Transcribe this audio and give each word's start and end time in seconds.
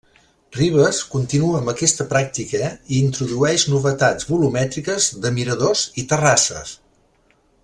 Ribes 0.59 1.01
continua 1.15 1.59
amb 1.59 1.71
aquesta 1.73 2.07
pràctica, 2.15 2.71
i 2.95 3.01
introdueix 3.09 3.67
novetats 3.75 4.31
volumètriques 4.33 5.11
de 5.27 5.37
miradors 5.39 5.89
i 6.05 6.11
terrasses. 6.15 6.79